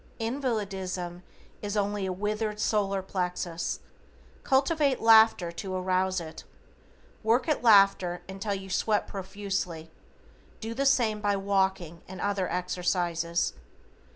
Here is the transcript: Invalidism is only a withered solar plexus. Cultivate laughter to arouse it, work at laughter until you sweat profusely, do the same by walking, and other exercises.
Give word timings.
Invalidism 0.17 1.21
is 1.61 1.77
only 1.77 2.07
a 2.07 2.11
withered 2.11 2.59
solar 2.59 3.03
plexus. 3.03 3.81
Cultivate 4.43 4.99
laughter 4.99 5.51
to 5.51 5.75
arouse 5.75 6.19
it, 6.19 6.43
work 7.21 7.47
at 7.47 7.61
laughter 7.61 8.23
until 8.27 8.55
you 8.55 8.67
sweat 8.67 9.05
profusely, 9.05 9.91
do 10.59 10.73
the 10.73 10.87
same 10.87 11.21
by 11.21 11.35
walking, 11.35 12.01
and 12.07 12.19
other 12.19 12.49
exercises. 12.49 13.53